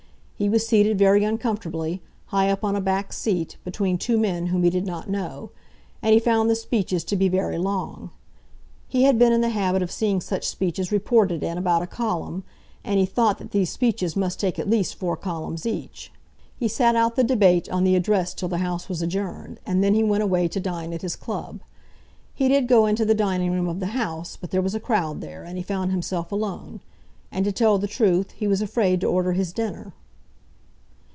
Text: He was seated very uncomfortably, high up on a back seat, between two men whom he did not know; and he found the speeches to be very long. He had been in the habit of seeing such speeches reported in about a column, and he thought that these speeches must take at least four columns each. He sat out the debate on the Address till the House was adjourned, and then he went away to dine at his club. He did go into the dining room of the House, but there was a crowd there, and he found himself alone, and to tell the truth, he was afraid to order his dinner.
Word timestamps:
He 0.35 0.49
was 0.49 0.65
seated 0.67 0.97
very 0.97 1.23
uncomfortably, 1.23 2.01
high 2.25 2.49
up 2.49 2.63
on 2.63 2.75
a 2.75 2.81
back 2.81 3.13
seat, 3.13 3.57
between 3.63 3.99
two 3.99 4.17
men 4.17 4.47
whom 4.47 4.63
he 4.63 4.71
did 4.71 4.87
not 4.87 5.07
know; 5.07 5.51
and 6.01 6.15
he 6.15 6.19
found 6.19 6.49
the 6.49 6.55
speeches 6.55 7.03
to 7.03 7.15
be 7.15 7.29
very 7.29 7.59
long. 7.59 8.09
He 8.87 9.03
had 9.03 9.19
been 9.19 9.33
in 9.33 9.41
the 9.41 9.49
habit 9.49 9.83
of 9.83 9.91
seeing 9.91 10.19
such 10.19 10.47
speeches 10.47 10.91
reported 10.91 11.43
in 11.43 11.59
about 11.59 11.83
a 11.83 11.85
column, 11.85 12.43
and 12.83 12.99
he 12.99 13.05
thought 13.05 13.37
that 13.37 13.51
these 13.51 13.69
speeches 13.69 14.15
must 14.15 14.39
take 14.39 14.57
at 14.57 14.67
least 14.67 14.95
four 14.95 15.15
columns 15.15 15.67
each. 15.67 16.11
He 16.57 16.67
sat 16.67 16.95
out 16.95 17.15
the 17.15 17.23
debate 17.23 17.69
on 17.69 17.83
the 17.83 17.95
Address 17.95 18.33
till 18.33 18.49
the 18.49 18.57
House 18.57 18.89
was 18.89 19.03
adjourned, 19.03 19.59
and 19.63 19.83
then 19.83 19.93
he 19.93 20.03
went 20.03 20.23
away 20.23 20.47
to 20.47 20.59
dine 20.59 20.91
at 20.91 21.03
his 21.03 21.15
club. 21.15 21.61
He 22.33 22.47
did 22.47 22.67
go 22.67 22.87
into 22.87 23.05
the 23.05 23.13
dining 23.13 23.51
room 23.51 23.67
of 23.67 23.79
the 23.79 23.93
House, 24.01 24.39
but 24.41 24.49
there 24.49 24.63
was 24.63 24.73
a 24.73 24.79
crowd 24.79 25.21
there, 25.21 25.43
and 25.43 25.55
he 25.55 25.61
found 25.63 25.91
himself 25.91 26.31
alone, 26.31 26.79
and 27.31 27.45
to 27.45 27.51
tell 27.51 27.77
the 27.77 27.85
truth, 27.85 28.31
he 28.31 28.47
was 28.47 28.63
afraid 28.63 29.01
to 29.01 29.07
order 29.07 29.33
his 29.33 29.53
dinner. 29.53 29.93